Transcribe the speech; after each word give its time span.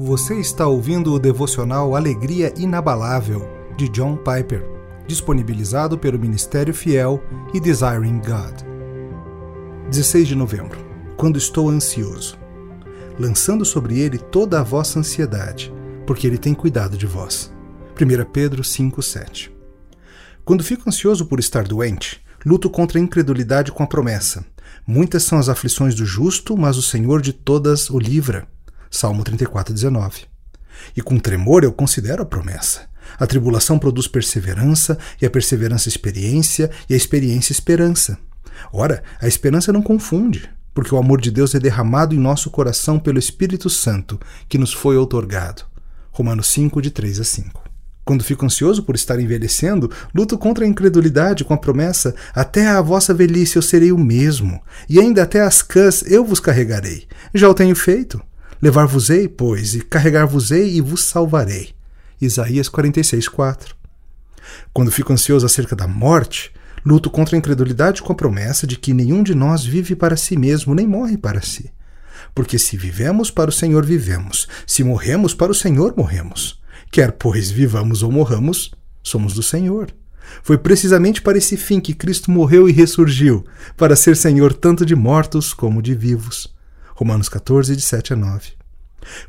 Você 0.00 0.36
está 0.36 0.64
ouvindo 0.64 1.12
o 1.12 1.18
devocional 1.18 1.96
Alegria 1.96 2.54
Inabalável, 2.56 3.48
de 3.76 3.88
John 3.88 4.16
Piper, 4.16 4.64
disponibilizado 5.08 5.98
pelo 5.98 6.20
Ministério 6.20 6.72
Fiel 6.72 7.20
e 7.52 7.58
Desiring 7.58 8.20
God. 8.20 8.62
16 9.90 10.28
de 10.28 10.36
novembro. 10.36 10.78
Quando 11.16 11.36
estou 11.36 11.68
ansioso. 11.68 12.38
Lançando 13.18 13.64
sobre 13.64 13.98
ele 13.98 14.18
toda 14.18 14.60
a 14.60 14.62
vossa 14.62 15.00
ansiedade, 15.00 15.74
porque 16.06 16.28
ele 16.28 16.38
tem 16.38 16.54
cuidado 16.54 16.96
de 16.96 17.04
vós. 17.04 17.52
1 18.00 18.30
Pedro 18.30 18.62
5,7 18.62 19.50
Quando 20.44 20.62
fico 20.62 20.88
ansioso 20.88 21.26
por 21.26 21.40
estar 21.40 21.66
doente, 21.66 22.22
luto 22.46 22.70
contra 22.70 23.00
a 23.00 23.02
incredulidade 23.02 23.72
com 23.72 23.82
a 23.82 23.86
promessa. 23.88 24.46
Muitas 24.86 25.24
são 25.24 25.40
as 25.40 25.48
aflições 25.48 25.96
do 25.96 26.06
justo, 26.06 26.56
mas 26.56 26.76
o 26.76 26.82
Senhor 26.82 27.20
de 27.20 27.32
todas 27.32 27.90
o 27.90 27.98
livra. 27.98 28.46
Salmo 28.90 29.24
34, 29.24 29.72
19. 29.72 30.22
E 30.96 31.02
com 31.02 31.18
tremor 31.18 31.64
eu 31.64 31.72
considero 31.72 32.22
a 32.22 32.26
promessa. 32.26 32.88
A 33.18 33.26
tribulação 33.26 33.78
produz 33.78 34.06
perseverança, 34.06 34.98
e 35.20 35.26
a 35.26 35.30
perseverança 35.30 35.88
experiência, 35.88 36.70
e 36.88 36.94
a 36.94 36.96
experiência 36.96 37.52
esperança. 37.52 38.18
Ora, 38.72 39.02
a 39.20 39.26
esperança 39.26 39.72
não 39.72 39.82
confunde, 39.82 40.48
porque 40.74 40.94
o 40.94 40.98
amor 40.98 41.20
de 41.20 41.30
Deus 41.30 41.54
é 41.54 41.60
derramado 41.60 42.14
em 42.14 42.18
nosso 42.18 42.50
coração 42.50 42.98
pelo 42.98 43.18
Espírito 43.18 43.70
Santo, 43.70 44.20
que 44.48 44.58
nos 44.58 44.72
foi 44.72 44.96
outorgado. 44.96 45.62
Romanos 46.10 46.48
5, 46.48 46.82
de 46.82 46.90
3 46.90 47.20
a 47.20 47.24
5. 47.24 47.68
Quando 48.04 48.24
fico 48.24 48.46
ansioso 48.46 48.82
por 48.82 48.94
estar 48.94 49.20
envelhecendo, 49.20 49.90
luto 50.14 50.38
contra 50.38 50.64
a 50.64 50.68
incredulidade 50.68 51.44
com 51.44 51.52
a 51.52 51.58
promessa: 51.58 52.14
até 52.34 52.66
a 52.66 52.80
vossa 52.80 53.12
velhice 53.12 53.56
eu 53.56 53.62
serei 53.62 53.92
o 53.92 53.98
mesmo, 53.98 54.62
e 54.88 54.98
ainda 54.98 55.22
até 55.22 55.42
as 55.42 55.60
cãs 55.60 56.02
eu 56.10 56.24
vos 56.24 56.40
carregarei. 56.40 57.06
Já 57.34 57.48
o 57.48 57.54
tenho 57.54 57.76
feito. 57.76 58.18
Levar-vos-ei, 58.60 59.28
pois, 59.28 59.74
e 59.74 59.80
carregar-vos-ei 59.80 60.76
e 60.76 60.80
vos 60.80 61.04
salvarei. 61.04 61.70
Isaías 62.20 62.68
46, 62.68 63.28
4. 63.28 63.76
Quando 64.72 64.90
fico 64.90 65.12
ansioso 65.12 65.46
acerca 65.46 65.76
da 65.76 65.86
morte, 65.86 66.52
luto 66.84 67.08
contra 67.08 67.36
a 67.36 67.38
incredulidade 67.38 68.02
com 68.02 68.12
a 68.12 68.16
promessa 68.16 68.66
de 68.66 68.76
que 68.76 68.92
nenhum 68.92 69.22
de 69.22 69.34
nós 69.34 69.64
vive 69.64 69.94
para 69.94 70.16
si 70.16 70.36
mesmo, 70.36 70.74
nem 70.74 70.86
morre 70.86 71.16
para 71.16 71.40
si. 71.40 71.70
Porque 72.34 72.58
se 72.58 72.76
vivemos 72.76 73.30
para 73.30 73.50
o 73.50 73.52
Senhor, 73.52 73.84
vivemos. 73.84 74.48
Se 74.66 74.82
morremos 74.82 75.34
para 75.34 75.52
o 75.52 75.54
Senhor, 75.54 75.94
morremos. 75.96 76.60
Quer, 76.90 77.12
pois, 77.12 77.50
vivamos 77.50 78.02
ou 78.02 78.10
morramos, 78.10 78.72
somos 79.02 79.34
do 79.34 79.42
Senhor. 79.42 79.94
Foi 80.42 80.58
precisamente 80.58 81.22
para 81.22 81.38
esse 81.38 81.56
fim 81.56 81.80
que 81.80 81.94
Cristo 81.94 82.30
morreu 82.30 82.68
e 82.68 82.72
ressurgiu, 82.72 83.44
para 83.76 83.96
ser 83.96 84.16
Senhor 84.16 84.52
tanto 84.52 84.84
de 84.84 84.94
mortos 84.94 85.54
como 85.54 85.80
de 85.80 85.94
vivos. 85.94 86.57
Romanos 86.98 87.28
14, 87.28 87.76
de 87.76 87.82
7 87.82 88.14
a 88.14 88.16
9. 88.16 88.48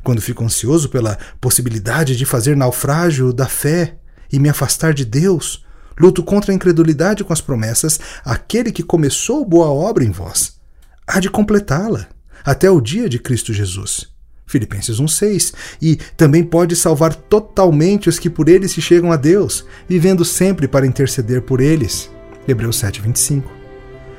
Quando 0.02 0.20
fico 0.20 0.42
ansioso 0.42 0.88
pela 0.88 1.16
possibilidade 1.40 2.16
de 2.16 2.26
fazer 2.26 2.56
naufrágio 2.56 3.32
da 3.32 3.46
fé 3.46 3.94
e 4.32 4.40
me 4.40 4.48
afastar 4.48 4.92
de 4.92 5.04
Deus, 5.04 5.64
luto 5.96 6.20
contra 6.24 6.50
a 6.50 6.54
incredulidade 6.54 7.22
com 7.22 7.32
as 7.32 7.40
promessas, 7.40 8.00
aquele 8.24 8.72
que 8.72 8.82
começou 8.82 9.44
boa 9.44 9.68
obra 9.68 10.02
em 10.02 10.10
vós, 10.10 10.58
há 11.06 11.20
de 11.20 11.30
completá-la, 11.30 12.08
até 12.44 12.68
o 12.68 12.80
dia 12.80 13.08
de 13.08 13.20
Cristo 13.20 13.52
Jesus. 13.52 14.08
Filipenses 14.48 14.96
1,6, 14.96 15.54
e 15.80 15.94
também 16.16 16.42
pode 16.42 16.74
salvar 16.74 17.14
totalmente 17.14 18.08
os 18.08 18.18
que 18.18 18.28
por 18.28 18.48
ele 18.48 18.66
se 18.66 18.82
chegam 18.82 19.12
a 19.12 19.16
Deus, 19.16 19.64
vivendo 19.88 20.24
sempre 20.24 20.66
para 20.66 20.88
interceder 20.88 21.42
por 21.42 21.60
eles. 21.60 22.10
Hebreus 22.48 22.82
7,25. 22.82 23.44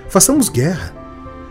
Façamos 0.07 0.47
guerra 0.47 1.00